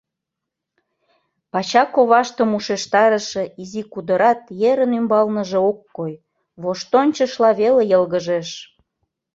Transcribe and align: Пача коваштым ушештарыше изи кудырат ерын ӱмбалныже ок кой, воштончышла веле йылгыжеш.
Пача 1.51 1.83
коваштым 1.93 2.49
ушештарыше 2.57 3.43
изи 3.61 3.81
кудырат 3.91 4.41
ерын 4.69 4.91
ӱмбалныже 4.99 5.59
ок 5.69 5.79
кой, 5.95 6.13
воштончышла 6.63 7.49
веле 7.59 7.83
йылгыжеш. 7.91 8.49